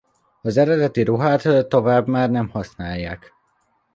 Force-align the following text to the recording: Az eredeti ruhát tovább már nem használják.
Az 0.41 0.57
eredeti 0.57 1.03
ruhát 1.03 1.67
tovább 1.69 2.07
már 2.07 2.29
nem 2.29 2.49
használják. 2.49 3.33